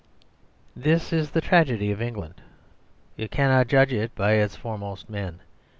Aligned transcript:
This 0.89 1.13
is 1.13 1.29
the 1.29 1.41
tragedy 1.41 1.91
of 1.91 2.01
England; 2.01 2.41
you 3.17 3.29
cannot 3.29 3.67
judge 3.67 3.93
it 3.93 4.15
by 4.15 4.31
its 4.31 4.55
foremost 4.55 5.11
men. 5.11 5.41